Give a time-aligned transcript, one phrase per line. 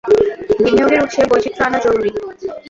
[0.59, 2.09] বিনিয়োগের উৎসে বৈচিত্র আনা জরুরি।